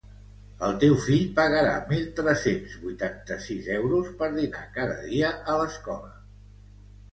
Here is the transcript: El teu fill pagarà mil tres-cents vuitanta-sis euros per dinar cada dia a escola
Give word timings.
El 0.67 0.71
teu 0.83 0.95
fill 1.07 1.27
pagarà 1.39 1.73
mil 1.91 2.01
tres-cents 2.21 2.73
vuitanta-sis 2.87 3.69
euros 3.77 4.11
per 4.23 4.33
dinar 4.41 4.67
cada 4.81 4.99
dia 5.07 5.33
a 5.57 5.61
escola 5.69 6.13